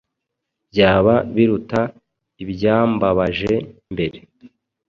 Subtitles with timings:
[0.71, 1.81] Byaba biruta
[2.43, 3.53] ibyambabaje
[3.93, 4.17] mbere